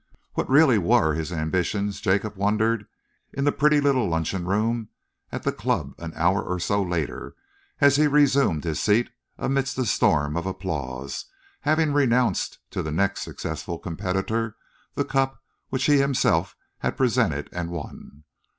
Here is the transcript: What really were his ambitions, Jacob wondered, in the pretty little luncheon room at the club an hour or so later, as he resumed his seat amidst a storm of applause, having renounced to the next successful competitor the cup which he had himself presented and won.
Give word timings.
What 0.33 0.49
really 0.49 0.79
were 0.79 1.13
his 1.13 1.31
ambitions, 1.31 2.01
Jacob 2.01 2.35
wondered, 2.35 2.87
in 3.33 3.43
the 3.43 3.51
pretty 3.51 3.79
little 3.79 4.09
luncheon 4.09 4.45
room 4.47 4.89
at 5.31 5.43
the 5.43 5.51
club 5.51 5.93
an 5.99 6.11
hour 6.15 6.41
or 6.41 6.59
so 6.59 6.81
later, 6.81 7.35
as 7.79 7.97
he 7.97 8.07
resumed 8.07 8.63
his 8.63 8.79
seat 8.79 9.11
amidst 9.37 9.77
a 9.77 9.85
storm 9.85 10.35
of 10.35 10.47
applause, 10.47 11.25
having 11.59 11.93
renounced 11.93 12.57
to 12.71 12.81
the 12.81 12.91
next 12.91 13.21
successful 13.21 13.77
competitor 13.77 14.55
the 14.95 15.05
cup 15.05 15.43
which 15.69 15.85
he 15.85 15.97
had 15.99 16.07
himself 16.07 16.55
presented 16.95 17.47
and 17.51 17.69
won. 17.69 18.23